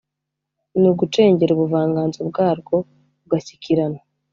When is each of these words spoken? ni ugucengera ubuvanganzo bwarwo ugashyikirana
ni 0.79 0.87
ugucengera 0.91 1.51
ubuvanganzo 1.53 2.19
bwarwo 2.29 2.75
ugashyikirana 3.25 3.99